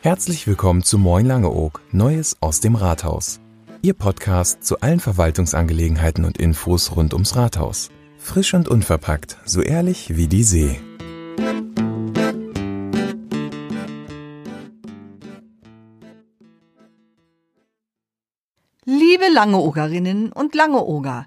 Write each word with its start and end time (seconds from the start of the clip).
Herzlich 0.00 0.46
willkommen 0.46 0.82
zu 0.84 0.96
Moin 0.96 1.26
Langeoog, 1.26 1.82
Neues 1.92 2.36
aus 2.40 2.60
dem 2.60 2.76
Rathaus. 2.76 3.40
Ihr 3.82 3.94
Podcast 3.94 4.64
zu 4.64 4.80
allen 4.80 5.00
Verwaltungsangelegenheiten 5.00 6.24
und 6.24 6.38
Infos 6.38 6.96
rund 6.96 7.12
ums 7.12 7.36
Rathaus. 7.36 7.90
Frisch 8.16 8.54
und 8.54 8.68
unverpackt, 8.68 9.36
so 9.44 9.60
ehrlich 9.60 10.16
wie 10.16 10.26
die 10.26 10.44
See. 10.44 10.80
Liebe 18.84 19.24
Langeogerinnen 19.32 20.32
und 20.32 20.54
Langeoger, 20.54 21.26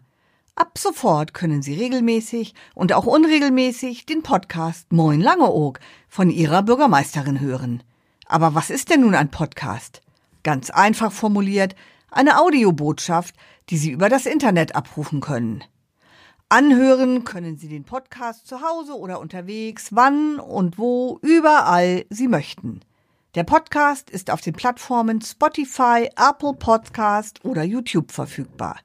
ab 0.62 0.78
sofort 0.78 1.34
können 1.34 1.64
Sie 1.64 1.74
regelmäßig 1.74 2.54
und 2.76 2.94
auch 2.94 3.08
unregelmäßig 3.08 4.06
den 4.06 4.22
Podcast 4.22 4.94
Moin 4.94 5.20
Langeoog 5.20 5.80
von 6.08 6.30
Ihrer 6.30 6.62
Bürgermeisterin 6.62 7.40
hören. 7.40 7.82
Aber 8.28 8.54
was 8.54 8.70
ist 8.70 8.92
denn 8.92 9.02
nun 9.02 9.16
ein 9.16 9.32
Podcast? 9.32 10.04
Ganz 10.44 10.70
einfach 10.70 11.12
formuliert, 11.12 11.76
eine 12.12 12.40
Audiobotschaft, 12.40 13.34
die 13.72 13.78
Sie 13.78 13.90
über 13.90 14.08
das 14.08 14.28
Internet 14.28 14.76
abrufen 14.76 15.20
können. 15.20 15.64
Anhören 16.50 17.24
können 17.24 17.58
Sie 17.58 17.68
den 17.68 17.84
Podcast 17.84 18.46
zu 18.46 18.62
Hause 18.62 18.94
oder 18.94 19.20
unterwegs, 19.20 19.88
wann 19.96 20.40
und 20.40 20.78
wo, 20.78 21.18
überall 21.24 22.06
Sie 22.12 22.28
möchten. 22.28 22.82
Der 23.34 23.46
Podcast 23.46 24.12
ist 24.12 24.30
auf 24.30 24.42
den 24.42 24.54
Plattformen 24.54 25.22
Spotify, 25.22 26.08
Apple 26.16 26.54
Podcast 26.54 27.44
oder 27.44 27.64
YouTube 27.64 28.12
verfügbar. 28.12 28.78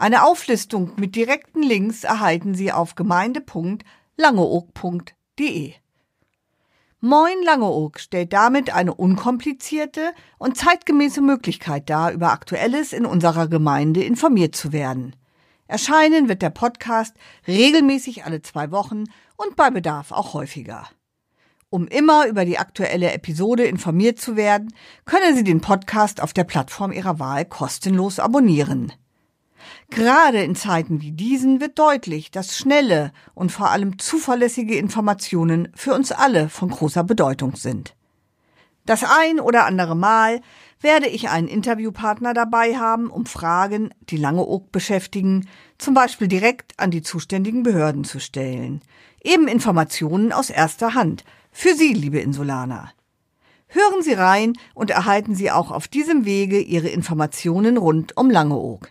Eine 0.00 0.24
Auflistung 0.24 0.92
mit 0.96 1.16
direkten 1.16 1.60
Links 1.60 2.04
erhalten 2.04 2.54
Sie 2.54 2.70
auf 2.70 2.94
gemeinde.langeoog.de. 2.94 5.72
Moin 7.00 7.42
Langeoog 7.44 7.98
stellt 7.98 8.32
damit 8.32 8.72
eine 8.72 8.94
unkomplizierte 8.94 10.12
und 10.38 10.56
zeitgemäße 10.56 11.20
Möglichkeit 11.20 11.90
dar, 11.90 12.12
über 12.12 12.30
Aktuelles 12.30 12.92
in 12.92 13.06
unserer 13.06 13.48
Gemeinde 13.48 14.04
informiert 14.04 14.54
zu 14.54 14.72
werden. 14.72 15.16
Erscheinen 15.66 16.28
wird 16.28 16.42
der 16.42 16.50
Podcast 16.50 17.16
regelmäßig 17.48 18.24
alle 18.24 18.40
zwei 18.40 18.70
Wochen 18.70 19.02
und 19.36 19.56
bei 19.56 19.70
Bedarf 19.70 20.12
auch 20.12 20.32
häufiger. 20.32 20.86
Um 21.70 21.88
immer 21.88 22.28
über 22.28 22.44
die 22.44 22.58
aktuelle 22.58 23.10
Episode 23.10 23.64
informiert 23.64 24.20
zu 24.20 24.36
werden, 24.36 24.72
können 25.06 25.34
Sie 25.34 25.42
den 25.42 25.60
Podcast 25.60 26.22
auf 26.22 26.32
der 26.32 26.44
Plattform 26.44 26.92
Ihrer 26.92 27.18
Wahl 27.18 27.46
kostenlos 27.46 28.20
abonnieren. 28.20 28.92
Gerade 29.90 30.42
in 30.42 30.54
Zeiten 30.54 31.00
wie 31.00 31.12
diesen 31.12 31.60
wird 31.60 31.78
deutlich, 31.78 32.30
dass 32.30 32.56
schnelle 32.56 33.12
und 33.34 33.52
vor 33.52 33.70
allem 33.70 33.98
zuverlässige 33.98 34.76
Informationen 34.76 35.68
für 35.74 35.94
uns 35.94 36.12
alle 36.12 36.48
von 36.48 36.70
großer 36.70 37.04
Bedeutung 37.04 37.56
sind. 37.56 37.94
Das 38.88 39.04
ein 39.04 39.38
oder 39.38 39.66
andere 39.66 39.94
Mal 39.94 40.40
werde 40.80 41.08
ich 41.08 41.28
einen 41.28 41.48
Interviewpartner 41.48 42.32
dabei 42.32 42.76
haben, 42.76 43.10
um 43.10 43.26
Fragen, 43.26 43.90
die 44.08 44.16
Langeoog 44.16 44.72
beschäftigen, 44.72 45.46
zum 45.76 45.92
Beispiel 45.92 46.28
direkt 46.28 46.72
an 46.78 46.90
die 46.90 47.02
zuständigen 47.02 47.62
Behörden 47.62 48.04
zu 48.04 48.18
stellen. 48.18 48.80
Eben 49.22 49.46
Informationen 49.46 50.32
aus 50.32 50.48
erster 50.48 50.94
Hand. 50.94 51.24
Für 51.50 51.74
Sie, 51.74 51.92
liebe 51.92 52.20
Insulaner. 52.20 52.92
Hören 53.66 54.02
Sie 54.02 54.14
rein 54.14 54.54
und 54.72 54.90
erhalten 54.90 55.34
Sie 55.34 55.50
auch 55.50 55.70
auf 55.70 55.88
diesem 55.88 56.24
Wege 56.24 56.58
Ihre 56.58 56.88
Informationen 56.88 57.76
rund 57.76 58.16
um 58.16 58.30
Langeoog. 58.30 58.90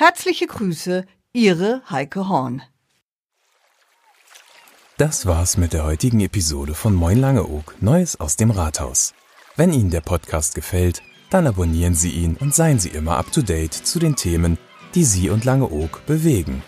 Herzliche 0.00 0.46
Grüße, 0.46 1.06
Ihre 1.32 1.82
Heike 1.90 2.28
Horn. 2.28 2.62
Das 4.96 5.26
war's 5.26 5.56
mit 5.56 5.72
der 5.72 5.82
heutigen 5.82 6.20
Episode 6.20 6.74
von 6.74 6.94
Moin 6.94 7.18
Langeoog, 7.18 7.74
Neues 7.80 8.20
aus 8.20 8.36
dem 8.36 8.52
Rathaus. 8.52 9.12
Wenn 9.56 9.72
Ihnen 9.72 9.90
der 9.90 10.00
Podcast 10.00 10.54
gefällt, 10.54 11.02
dann 11.30 11.48
abonnieren 11.48 11.96
Sie 11.96 12.10
ihn 12.10 12.36
und 12.36 12.54
seien 12.54 12.78
Sie 12.78 12.90
immer 12.90 13.16
up 13.16 13.32
to 13.32 13.42
date 13.42 13.74
zu 13.74 13.98
den 13.98 14.14
Themen, 14.14 14.56
die 14.94 15.02
Sie 15.02 15.30
und 15.30 15.44
Langeoog 15.44 16.06
bewegen. 16.06 16.62